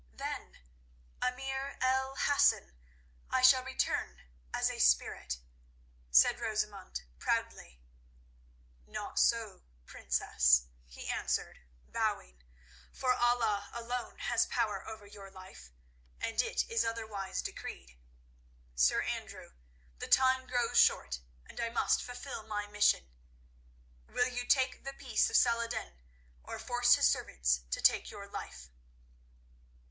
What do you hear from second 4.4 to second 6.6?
as a spirit," said